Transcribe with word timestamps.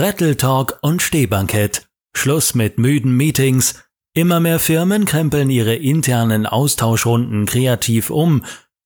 Bretteltalk 0.00 0.78
und 0.80 1.02
Stehbankett. 1.02 1.86
Schluss 2.16 2.54
mit 2.54 2.78
müden 2.78 3.14
Meetings. 3.14 3.84
Immer 4.14 4.40
mehr 4.40 4.58
Firmen 4.58 5.04
krempeln 5.04 5.50
ihre 5.50 5.74
internen 5.74 6.46
Austauschrunden 6.46 7.44
kreativ 7.44 8.08
um. 8.08 8.42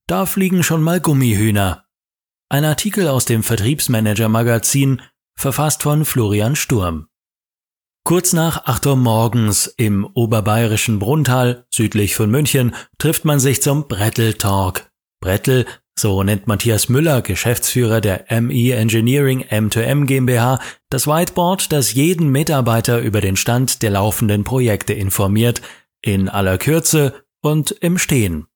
Da 0.08 0.26
fliegen 0.26 0.64
schon 0.64 0.82
mal 0.82 0.98
Gummihühner. 1.00 1.84
Ein 2.48 2.64
Artikel 2.64 3.06
aus 3.06 3.26
dem 3.26 3.44
Vertriebsmanager 3.44 4.28
Magazin, 4.28 5.02
verfasst 5.38 5.84
von 5.84 6.04
Florian 6.04 6.56
Sturm. 6.56 7.06
Kurz 8.02 8.32
nach 8.32 8.64
8 8.64 8.86
Uhr 8.86 8.96
morgens 8.96 9.68
im 9.68 10.04
oberbayerischen 10.14 10.98
Brunntal, 10.98 11.64
südlich 11.70 12.16
von 12.16 12.28
München, 12.28 12.74
trifft 12.98 13.24
man 13.24 13.38
sich 13.38 13.62
zum 13.62 13.86
Brettel 13.86 14.34
Talk. 15.24 15.34
Brettel, 15.34 15.64
so 15.98 16.22
nennt 16.22 16.46
Matthias 16.46 16.88
Müller, 16.88 17.22
Geschäftsführer 17.22 18.00
der 18.00 18.26
ME 18.42 18.74
Engineering 18.74 19.42
M2M 19.42 20.04
GmbH, 20.04 20.60
das 20.90 21.06
Whiteboard, 21.06 21.72
das 21.72 21.94
jeden 21.94 22.30
Mitarbeiter 22.30 23.00
über 23.00 23.20
den 23.20 23.36
Stand 23.36 23.82
der 23.82 23.90
laufenden 23.90 24.44
Projekte 24.44 24.92
informiert, 24.92 25.62
in 26.02 26.28
aller 26.28 26.58
Kürze 26.58 27.24
und 27.42 27.70
im 27.70 27.96
Stehen. 27.96 28.46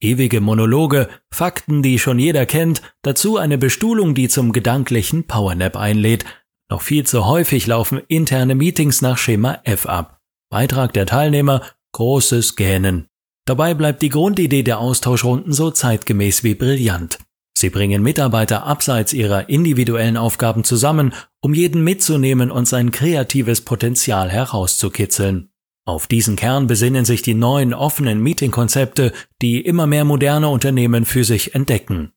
Ewige 0.00 0.40
Monologe, 0.40 1.08
Fakten, 1.32 1.82
die 1.82 1.98
schon 1.98 2.18
jeder 2.18 2.46
kennt, 2.46 2.82
dazu 3.02 3.38
eine 3.38 3.58
Bestuhlung, 3.58 4.14
die 4.14 4.28
zum 4.28 4.52
gedanklichen 4.52 5.26
Powernap 5.26 5.76
einlädt, 5.76 6.24
noch 6.70 6.82
viel 6.82 7.04
zu 7.04 7.26
häufig 7.26 7.66
laufen 7.66 8.00
interne 8.06 8.54
Meetings 8.54 9.00
nach 9.00 9.18
Schema 9.18 9.60
F 9.64 9.86
ab. 9.86 10.20
Beitrag 10.50 10.92
der 10.92 11.06
Teilnehmer, 11.06 11.62
großes 11.92 12.54
Gähnen. 12.56 13.08
Dabei 13.46 13.74
bleibt 13.74 14.02
die 14.02 14.08
Grundidee 14.08 14.64
der 14.64 14.80
Austauschrunden 14.80 15.52
so 15.52 15.70
zeitgemäß 15.70 16.42
wie 16.42 16.54
brillant. 16.54 17.18
Sie 17.56 17.70
bringen 17.70 18.02
Mitarbeiter 18.02 18.64
abseits 18.64 19.14
ihrer 19.14 19.48
individuellen 19.48 20.18
Aufgaben 20.18 20.62
zusammen, 20.62 21.14
um 21.40 21.54
jeden 21.54 21.82
mitzunehmen 21.82 22.50
und 22.50 22.68
sein 22.68 22.90
kreatives 22.90 23.62
Potenzial 23.62 24.28
herauszukitzeln. 24.28 25.48
Auf 25.86 26.08
diesen 26.08 26.34
Kern 26.34 26.66
besinnen 26.66 27.04
sich 27.04 27.22
die 27.22 27.34
neuen 27.34 27.72
offenen 27.72 28.20
Meetingkonzepte, 28.20 29.12
die 29.40 29.60
immer 29.60 29.86
mehr 29.86 30.04
moderne 30.04 30.48
Unternehmen 30.48 31.04
für 31.04 31.22
sich 31.24 31.54
entdecken. 31.54 32.12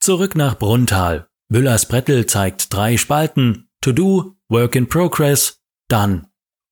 Zurück 0.00 0.34
nach 0.34 0.58
Brunntal. 0.58 1.28
Müllers 1.48 1.86
Brettel 1.86 2.26
zeigt 2.26 2.74
drei 2.74 2.96
Spalten, 2.96 3.68
To 3.80 3.92
Do, 3.92 4.34
Work 4.48 4.74
in 4.74 4.88
Progress, 4.88 5.62
Done. 5.88 6.26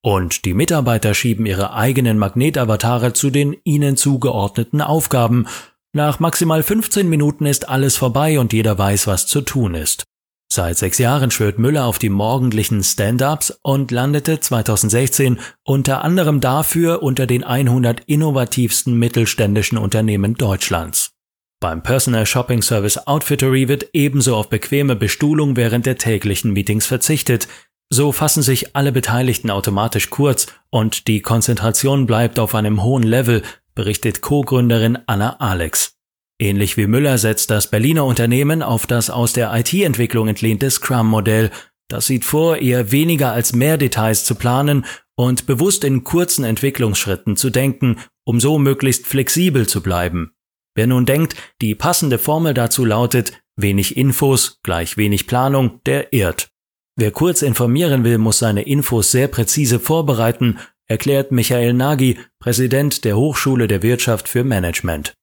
Und 0.04 0.44
die 0.44 0.54
Mitarbeiter 0.54 1.14
schieben 1.14 1.46
ihre 1.46 1.74
eigenen 1.74 2.18
Magnetavatare 2.18 3.12
zu 3.12 3.30
den 3.30 3.56
ihnen 3.62 3.96
zugeordneten 3.96 4.80
Aufgaben. 4.80 5.46
Nach 5.92 6.18
maximal 6.18 6.62
15 6.62 7.08
Minuten 7.08 7.46
ist 7.46 7.68
alles 7.68 7.96
vorbei 7.96 8.40
und 8.40 8.52
jeder 8.52 8.76
weiß, 8.76 9.06
was 9.06 9.26
zu 9.26 9.42
tun 9.42 9.74
ist. 9.74 10.04
Seit 10.52 10.76
sechs 10.76 10.98
Jahren 10.98 11.30
schwört 11.30 11.58
Müller 11.58 11.86
auf 11.86 11.98
die 11.98 12.10
morgendlichen 12.10 12.82
Stand-ups 12.82 13.58
und 13.62 13.90
landete 13.90 14.38
2016 14.38 15.38
unter 15.64 16.04
anderem 16.04 16.40
dafür 16.40 17.02
unter 17.02 17.26
den 17.26 17.42
100 17.42 18.00
innovativsten 18.00 18.98
mittelständischen 18.98 19.78
Unternehmen 19.78 20.34
Deutschlands. 20.34 21.12
Beim 21.60 21.82
Personal 21.82 22.26
Shopping 22.26 22.60
Service 22.60 22.98
Outfittery 23.06 23.68
wird 23.68 23.90
ebenso 23.92 24.36
auf 24.36 24.50
bequeme 24.50 24.96
Bestuhlung 24.96 25.56
während 25.56 25.86
der 25.86 25.96
täglichen 25.96 26.52
Meetings 26.52 26.86
verzichtet. 26.86 27.48
So 27.94 28.10
fassen 28.10 28.42
sich 28.42 28.74
alle 28.74 28.90
Beteiligten 28.90 29.50
automatisch 29.50 30.08
kurz 30.08 30.46
und 30.70 31.08
die 31.08 31.20
Konzentration 31.20 32.06
bleibt 32.06 32.38
auf 32.38 32.54
einem 32.54 32.82
hohen 32.82 33.02
Level, 33.02 33.42
berichtet 33.74 34.22
Co-Gründerin 34.22 35.00
Anna 35.04 35.36
Alex. 35.40 35.98
Ähnlich 36.38 36.78
wie 36.78 36.86
Müller 36.86 37.18
setzt 37.18 37.50
das 37.50 37.66
Berliner 37.66 38.06
Unternehmen 38.06 38.62
auf 38.62 38.86
das 38.86 39.10
aus 39.10 39.34
der 39.34 39.54
IT-Entwicklung 39.54 40.28
entlehnte 40.28 40.70
Scrum-Modell. 40.70 41.50
Das 41.88 42.06
sieht 42.06 42.24
vor, 42.24 42.56
eher 42.56 42.92
weniger 42.92 43.32
als 43.32 43.52
mehr 43.52 43.76
Details 43.76 44.24
zu 44.24 44.36
planen 44.36 44.86
und 45.14 45.44
bewusst 45.44 45.84
in 45.84 46.02
kurzen 46.02 46.46
Entwicklungsschritten 46.46 47.36
zu 47.36 47.50
denken, 47.50 47.98
um 48.24 48.40
so 48.40 48.58
möglichst 48.58 49.06
flexibel 49.06 49.68
zu 49.68 49.82
bleiben. 49.82 50.32
Wer 50.74 50.86
nun 50.86 51.04
denkt, 51.04 51.36
die 51.60 51.74
passende 51.74 52.16
Formel 52.16 52.54
dazu 52.54 52.86
lautet 52.86 53.34
wenig 53.54 53.98
Infos 53.98 54.60
gleich 54.62 54.96
wenig 54.96 55.26
Planung, 55.26 55.82
der 55.84 56.14
irrt. 56.14 56.51
Wer 56.96 57.10
kurz 57.10 57.42
informieren 57.42 58.04
will, 58.04 58.18
muss 58.18 58.38
seine 58.38 58.62
Infos 58.62 59.10
sehr 59.10 59.28
präzise 59.28 59.80
vorbereiten, 59.80 60.58
erklärt 60.86 61.32
Michael 61.32 61.72
Nagy, 61.72 62.18
Präsident 62.38 63.04
der 63.04 63.16
Hochschule 63.16 63.66
der 63.66 63.82
Wirtschaft 63.82 64.28
für 64.28 64.44
Management. 64.44 65.14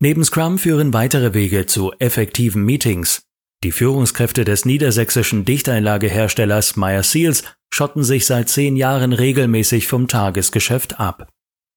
Neben 0.00 0.24
Scrum 0.24 0.58
führen 0.58 0.92
weitere 0.92 1.32
Wege 1.32 1.66
zu 1.66 1.92
effektiven 1.98 2.64
Meetings. 2.64 3.22
Die 3.62 3.72
Führungskräfte 3.72 4.44
des 4.44 4.64
niedersächsischen 4.64 5.44
Dichteinlageherstellers 5.44 6.76
Meyer 6.76 7.02
Seals 7.02 7.44
schotten 7.72 8.04
sich 8.04 8.26
seit 8.26 8.48
zehn 8.48 8.76
Jahren 8.76 9.12
regelmäßig 9.12 9.86
vom 9.86 10.08
Tagesgeschäft 10.08 11.00
ab. 11.00 11.28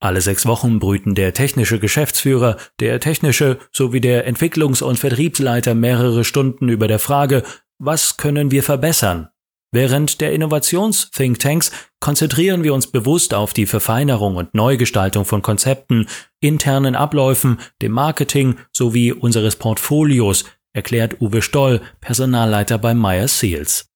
Alle 0.01 0.21
sechs 0.21 0.45
Wochen 0.45 0.79
brüten 0.79 1.13
der 1.13 1.33
technische 1.33 1.79
Geschäftsführer, 1.79 2.57
der 2.79 2.99
technische 2.99 3.59
sowie 3.71 4.01
der 4.01 4.27
Entwicklungs- 4.27 4.81
und 4.81 4.97
Vertriebsleiter 4.97 5.75
mehrere 5.75 6.23
Stunden 6.23 6.69
über 6.69 6.87
der 6.87 6.99
Frage, 6.99 7.43
was 7.79 8.17
können 8.17 8.51
wir 8.51 8.61
verbessern? 8.61 9.29
Während 9.71 10.19
der 10.19 10.33
Innovations-Thinktanks 10.33 11.71
konzentrieren 11.99 12.63
wir 12.63 12.73
uns 12.73 12.87
bewusst 12.87 13.33
auf 13.33 13.53
die 13.53 13.67
Verfeinerung 13.67 14.35
und 14.35 14.55
Neugestaltung 14.55 15.25
von 15.25 15.41
Konzepten, 15.41 16.07
internen 16.39 16.95
Abläufen, 16.95 17.59
dem 17.81 17.91
Marketing 17.91 18.57
sowie 18.71 19.11
unseres 19.11 19.55
Portfolios, 19.55 20.45
erklärt 20.73 21.21
Uwe 21.21 21.41
Stoll, 21.41 21.81
Personalleiter 22.01 22.79
bei 22.79 22.93
Meyer 22.93 23.27
Seals. 23.27 23.89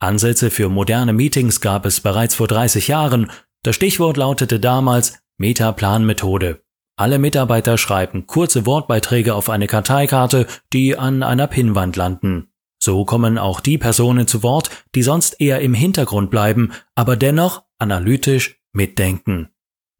Ansätze 0.00 0.50
für 0.50 0.68
moderne 0.68 1.12
Meetings 1.12 1.60
gab 1.60 1.86
es 1.86 2.00
bereits 2.00 2.34
vor 2.34 2.48
30 2.48 2.88
Jahren. 2.88 3.30
Das 3.62 3.76
Stichwort 3.76 4.16
lautete 4.16 4.58
damals 4.58 5.18
Metaplan-Methode. 5.38 6.60
Alle 6.96 7.18
Mitarbeiter 7.18 7.78
schreiben 7.78 8.26
kurze 8.26 8.66
Wortbeiträge 8.66 9.34
auf 9.34 9.48
eine 9.48 9.66
Karteikarte, 9.66 10.46
die 10.72 10.96
an 10.96 11.22
einer 11.22 11.46
Pinnwand 11.46 11.96
landen. 11.96 12.48
So 12.84 13.06
kommen 13.06 13.38
auch 13.38 13.60
die 13.60 13.78
Personen 13.78 14.26
zu 14.26 14.42
Wort, 14.42 14.68
die 14.94 15.02
sonst 15.02 15.40
eher 15.40 15.60
im 15.60 15.72
Hintergrund 15.72 16.30
bleiben, 16.30 16.72
aber 16.94 17.16
dennoch 17.16 17.62
analytisch 17.78 18.60
mitdenken. 18.74 19.48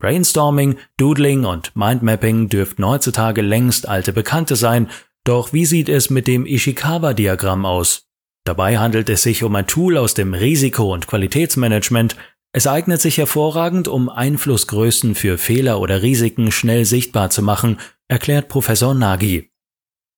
Brainstorming, 0.01 0.77
Doodling 0.99 1.47
und 1.47 1.75
Mindmapping 1.75 2.51
dürften 2.51 2.87
heutzutage 2.87 3.41
längst 3.41 3.89
alte 3.89 4.13
Bekannte 4.13 4.55
sein, 4.55 4.91
doch 5.25 5.55
wie 5.55 5.65
sieht 5.65 5.89
es 5.89 6.11
mit 6.11 6.27
dem 6.27 6.45
Ishikawa-Diagramm 6.45 7.65
aus? 7.65 8.11
Dabei 8.45 8.77
handelt 8.77 9.09
es 9.09 9.23
sich 9.23 9.45
um 9.45 9.55
ein 9.55 9.67
Tool 9.67 9.97
aus 9.97 10.13
dem 10.13 10.35
Risiko- 10.35 10.93
und 10.93 11.07
Qualitätsmanagement, 11.07 12.17
es 12.53 12.67
eignet 12.67 13.01
sich 13.01 13.17
hervorragend, 13.17 13.89
um 13.89 14.11
Einflussgrößen 14.11 15.15
für 15.15 15.39
Fehler 15.39 15.81
oder 15.81 16.03
Risiken 16.03 16.53
schnell 16.53 16.85
sichtbar 16.85 17.31
zu 17.31 17.41
machen, 17.41 17.79
erklärt 18.09 18.51
Professor 18.51 18.93
Nagy. 18.93 19.51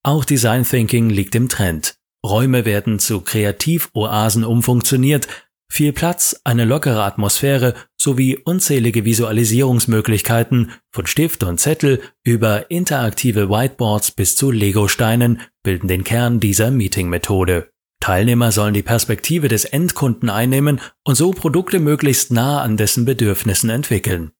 Auch 0.02 0.24
Design 0.24 0.64
Thinking 0.64 1.10
liegt 1.10 1.36
im 1.36 1.48
Trend. 1.48 1.95
Räume 2.24 2.64
werden 2.64 2.98
zu 2.98 3.20
Kreativoasen 3.20 4.44
umfunktioniert, 4.44 5.28
viel 5.68 5.92
Platz, 5.92 6.40
eine 6.44 6.64
lockere 6.64 7.02
Atmosphäre 7.02 7.74
sowie 8.00 8.36
unzählige 8.36 9.04
Visualisierungsmöglichkeiten 9.04 10.72
von 10.92 11.06
Stift 11.06 11.42
und 11.42 11.58
Zettel 11.58 12.00
über 12.24 12.70
interaktive 12.70 13.50
Whiteboards 13.50 14.12
bis 14.12 14.36
zu 14.36 14.50
Legosteinen 14.50 15.40
bilden 15.62 15.88
den 15.88 16.04
Kern 16.04 16.38
dieser 16.40 16.70
Meeting-Methode. 16.70 17.70
Teilnehmer 18.00 18.52
sollen 18.52 18.74
die 18.74 18.82
Perspektive 18.82 19.48
des 19.48 19.64
Endkunden 19.64 20.30
einnehmen 20.30 20.80
und 21.04 21.16
so 21.16 21.32
Produkte 21.32 21.80
möglichst 21.80 22.30
nah 22.30 22.62
an 22.62 22.76
dessen 22.76 23.04
Bedürfnissen 23.04 23.68
entwickeln. 23.68 24.30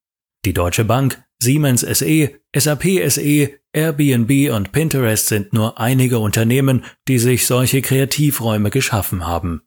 Die 0.44 0.54
Deutsche 0.54 0.84
Bank, 0.84 1.24
Siemens 1.40 1.82
SE, 1.82 2.40
SAP 2.54 2.84
SE, 3.08 3.50
Airbnb 3.72 4.50
und 4.54 4.72
Pinterest 4.72 5.26
sind 5.26 5.52
nur 5.52 5.78
einige 5.78 6.18
Unternehmen, 6.18 6.84
die 7.08 7.18
sich 7.18 7.46
solche 7.46 7.82
Kreativräume 7.82 8.70
geschaffen 8.70 9.26
haben. 9.26 9.62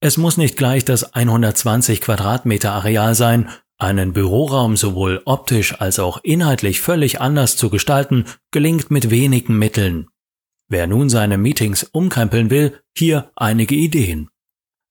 Es 0.00 0.16
muss 0.16 0.36
nicht 0.36 0.56
gleich 0.56 0.84
das 0.84 1.14
120 1.14 2.00
Quadratmeter 2.00 2.72
Areal 2.72 3.16
sein, 3.16 3.48
einen 3.78 4.12
Büroraum 4.12 4.76
sowohl 4.76 5.22
optisch 5.24 5.80
als 5.80 5.98
auch 5.98 6.20
inhaltlich 6.22 6.80
völlig 6.80 7.20
anders 7.20 7.56
zu 7.56 7.70
gestalten, 7.70 8.24
gelingt 8.52 8.90
mit 8.90 9.10
wenigen 9.10 9.58
Mitteln. 9.58 10.08
Wer 10.68 10.86
nun 10.86 11.08
seine 11.08 11.38
Meetings 11.38 11.84
umkrempeln 11.84 12.50
will, 12.50 12.80
hier 12.96 13.30
einige 13.34 13.74
Ideen. 13.74 14.28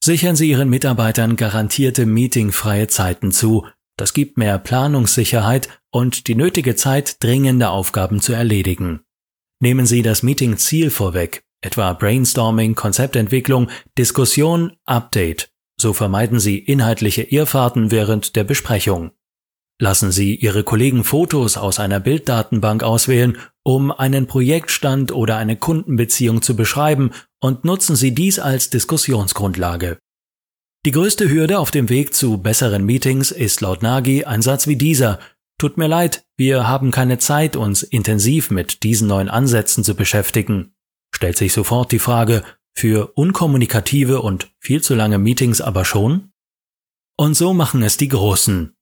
Sichern 0.04 0.36
Sie 0.36 0.50
Ihren 0.50 0.70
Mitarbeitern 0.70 1.36
garantierte 1.36 2.06
meetingfreie 2.06 2.88
Zeiten 2.88 3.32
zu. 3.32 3.66
Das 3.98 4.14
gibt 4.14 4.38
mehr 4.38 4.60
Planungssicherheit 4.60 5.70
und 5.92 6.28
die 6.28 6.36
nötige 6.36 6.76
Zeit, 6.76 7.22
dringende 7.24 7.70
Aufgaben 7.70 8.22
zu 8.22 8.32
erledigen. 8.32 9.02
Nehmen 9.60 9.88
Sie 9.88 10.04
das 10.04 10.22
Meeting-Ziel 10.22 10.92
vorweg, 10.92 11.44
etwa 11.62 11.94
Brainstorming, 11.94 12.76
Konzeptentwicklung, 12.76 13.70
Diskussion, 13.98 14.74
Update. 14.86 15.50
So 15.80 15.94
vermeiden 15.94 16.40
Sie 16.40 16.60
inhaltliche 16.60 17.24
Irrfahrten 17.24 17.90
während 17.90 18.36
der 18.36 18.44
Besprechung. 18.44 19.12
Lassen 19.80 20.12
Sie 20.12 20.36
Ihre 20.36 20.64
Kollegen 20.64 21.04
Fotos 21.04 21.58
aus 21.58 21.80
einer 21.80 22.00
Bilddatenbank 22.00 22.84
auswählen, 22.84 23.38
um 23.64 23.92
einen 23.92 24.26
Projektstand 24.26 25.12
oder 25.12 25.38
eine 25.38 25.56
Kundenbeziehung 25.56 26.42
zu 26.42 26.56
beschreiben 26.56 27.12
und 27.40 27.64
nutzen 27.64 27.96
Sie 27.96 28.14
dies 28.14 28.40
als 28.40 28.70
Diskussionsgrundlage. 28.70 30.00
Die 30.88 30.94
größte 30.94 31.30
Hürde 31.30 31.60
auf 31.60 31.70
dem 31.70 31.90
Weg 31.90 32.16
zu 32.16 32.38
besseren 32.38 32.86
Meetings 32.86 33.32
ist 33.32 33.60
laut 33.60 33.84
Nagy 33.84 34.24
ein 34.24 34.42
Satz 34.42 34.68
wie 34.68 34.78
dieser. 34.78 35.20
Tut 35.58 35.76
mir 35.78 35.88
leid, 35.88 36.26
wir 36.38 36.66
haben 36.66 36.92
keine 36.92 37.18
Zeit, 37.18 37.58
uns 37.58 37.84
intensiv 37.84 38.52
mit 38.52 38.84
diesen 38.84 39.10
neuen 39.10 39.28
Ansätzen 39.28 39.84
zu 39.84 39.96
beschäftigen. 39.96 40.74
Stellt 41.14 41.36
sich 41.36 41.52
sofort 41.52 41.92
die 41.92 42.00
Frage, 42.00 42.42
für 42.74 43.12
unkommunikative 43.16 44.22
und 44.22 44.50
viel 44.62 44.82
zu 44.82 44.96
lange 44.96 45.18
Meetings 45.18 45.60
aber 45.60 45.84
schon? 45.84 46.32
Und 47.18 47.34
so 47.34 47.54
machen 47.54 47.84
es 47.84 47.98
die 47.98 48.08
Großen. 48.08 48.74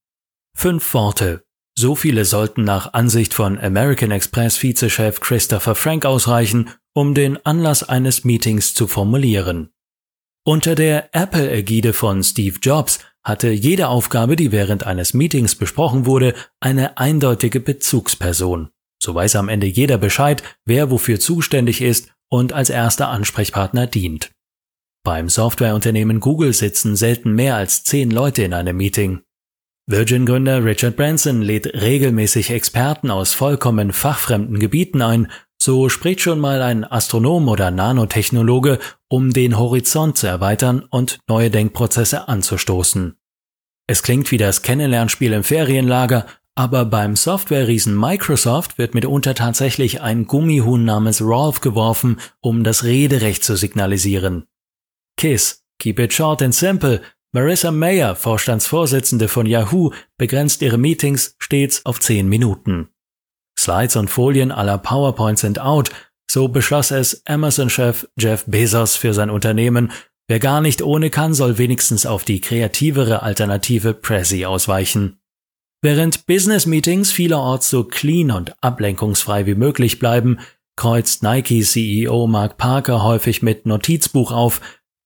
Fünf 0.56 0.94
Worte. 0.94 1.44
So 1.76 1.96
viele 1.96 2.26
sollten 2.26 2.64
nach 2.64 2.94
Ansicht 2.94 3.34
von 3.34 3.58
American 3.58 4.12
Express 4.12 4.62
Vizechef 4.62 5.22
Christopher 5.22 5.74
Frank 5.74 6.06
ausreichen, 6.06 6.70
um 6.94 7.16
den 7.16 7.44
Anlass 7.48 7.82
eines 7.82 8.24
Meetings 8.24 8.76
zu 8.76 8.86
formulieren. 8.88 9.72
Unter 10.48 10.76
der 10.76 11.10
Apple-Ägide 11.12 11.92
von 11.92 12.22
Steve 12.22 12.60
Jobs 12.62 13.00
hatte 13.24 13.50
jede 13.50 13.88
Aufgabe, 13.88 14.36
die 14.36 14.52
während 14.52 14.86
eines 14.86 15.16
Meetings 15.16 15.56
besprochen 15.56 16.06
wurde, 16.06 16.36
eine 16.60 17.00
eindeutige 17.00 17.60
Bezugsperson. 17.60 18.70
So 19.02 19.16
weiß 19.16 19.38
am 19.38 19.50
Ende 19.50 19.66
jeder 19.66 19.98
Bescheid, 19.98 20.44
wer 20.64 20.92
wofür 20.92 21.20
zuständig 21.20 21.82
ist 21.82 22.14
und 22.30 22.54
als 22.54 22.70
erster 22.70 23.10
Ansprechpartner 23.10 23.88
dient. 23.88 24.30
Beim 25.04 25.30
Softwareunternehmen 25.30 26.20
Google 26.20 26.54
sitzen 26.54 26.96
selten 26.96 27.34
mehr 27.34 27.56
als 27.56 27.84
zehn 27.84 28.12
Leute 28.12 28.44
in 28.44 28.54
einem 28.54 28.78
Meeting. 28.78 29.22
Virgin-Gründer 29.88 30.64
Richard 30.64 30.96
Branson 30.96 31.42
lädt 31.42 31.74
regelmäßig 31.74 32.52
Experten 32.52 33.10
aus 33.10 33.34
vollkommen 33.34 33.94
fachfremden 33.94 34.60
Gebieten 34.60 35.02
ein, 35.02 35.32
so 35.66 35.90
spricht 35.90 36.22
schon 36.22 36.40
mal 36.40 36.62
ein 36.62 36.84
Astronom 36.84 37.50
oder 37.50 37.72
Nanotechnologe, 37.72 38.80
um 39.10 39.34
den 39.34 39.58
Horizont 39.58 40.18
zu 40.18 40.28
erweitern 40.28 40.86
und 40.90 41.20
neue 41.28 41.50
Denkprozesse 41.50 42.28
anzustoßen. 42.28 43.18
Es 43.88 44.04
klingt 44.04 44.32
wie 44.32 44.38
das 44.38 44.62
Kennenlernspiel 44.62 45.34
im 45.34 45.44
Ferienlager, 45.44 46.26
aber 46.56 46.86
beim 46.86 47.16
Software-Riesen 47.16 48.00
Microsoft 48.00 48.78
wird 48.78 48.94
mitunter 48.94 49.36
tatsächlich 49.36 50.02
ein 50.02 50.26
Gummihuhn 50.26 50.86
namens 50.86 51.22
Rolf 51.22 51.60
geworfen, 51.62 52.20
um 52.40 52.64
das 52.64 52.84
Rederecht 52.84 53.44
zu 53.44 53.58
signalisieren. 53.58 54.46
KISS, 55.18 55.66
Keep 55.80 56.00
It 56.00 56.14
Short 56.14 56.42
and 56.42 56.56
Simple, 56.56 57.02
Marissa 57.34 57.72
Mayer, 57.72 58.16
Vorstandsvorsitzende 58.16 59.28
von 59.28 59.46
Yahoo, 59.46 59.92
begrenzt 60.18 60.62
ihre 60.62 60.78
Meetings 60.78 61.36
stets 61.38 61.86
auf 61.86 62.00
10 62.00 62.30
Minuten. 62.30 62.90
Slides 63.66 63.96
und 63.96 64.10
Folien 64.10 64.52
aller 64.52 64.78
PowerPoint 64.78 65.40
sind 65.40 65.60
out, 65.60 65.90
so 66.30 66.48
beschloss 66.48 66.92
es 66.92 67.26
Amazon-Chef 67.26 68.08
Jeff 68.16 68.46
Bezos 68.46 68.96
für 68.96 69.14
sein 69.14 69.32
Unternehmen, 69.32 69.92
wer 70.28 70.40
gar 70.40 70.62
nicht 70.62 70.84
ohne 70.84 71.10
kann, 71.10 71.34
soll 71.34 71.58
wenigstens 71.58 72.06
auf 72.06 72.24
die 72.24 72.42
kreativere 72.42 73.24
Alternative 73.24 73.96
Prezi 73.96 74.46
ausweichen. 74.46 75.20
Während 75.82 76.28
Business-Meetings 76.28 77.12
vielerorts 77.12 77.72
so 77.72 77.84
clean 77.84 78.30
und 78.30 78.54
ablenkungsfrei 78.64 79.48
wie 79.48 79.56
möglich 79.56 79.98
bleiben, 79.98 80.40
kreuzt 80.76 81.24
Nike-CEO 81.24 82.28
Mark 82.28 82.58
Parker 82.58 83.04
häufig 83.04 83.42
mit 83.42 83.66
Notizbuch 83.66 84.32
auf, 84.32 84.62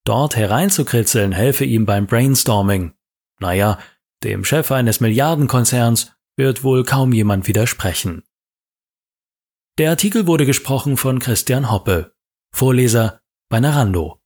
dort 0.06 0.36
hereinzukritzeln 0.36 1.32
helfe 1.32 1.64
ihm 1.64 1.86
beim 1.86 2.08
Brainstorming. 2.08 2.94
Naja, 3.40 3.80
dem 4.24 4.44
Chef 4.44 4.70
eines 4.72 5.00
Milliardenkonzerns 5.00 6.12
wird 6.36 6.64
wohl 6.66 6.84
kaum 6.84 7.14
jemand 7.14 7.48
widersprechen. 7.48 8.24
Der 9.80 9.92
Artikel 9.92 10.28
wurde 10.28 10.46
gesprochen 10.46 10.98
von 10.98 11.20
Christian 11.20 11.72
Hoppe, 11.72 12.12
Vorleser 12.54 13.22
bei 13.50 13.62
Narando. 13.62 14.19